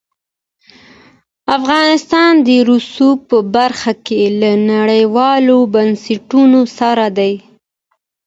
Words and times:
افغانستان 1.57 2.33
د 2.47 2.49
رسوب 2.71 3.17
په 3.29 3.37
برخه 3.55 3.93
کې 4.05 4.21
له 4.41 4.51
نړیوالو 4.71 5.57
بنسټونو 5.73 6.61
سره 6.77 7.05
دی. 7.17 7.33